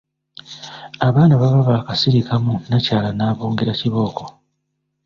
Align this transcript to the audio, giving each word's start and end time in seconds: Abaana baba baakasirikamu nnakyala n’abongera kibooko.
Abaana 1.07 1.33
baba 1.41 1.59
baakasirikamu 1.69 2.53
nnakyala 2.59 3.09
n’abongera 3.13 3.73
kibooko. 3.79 4.23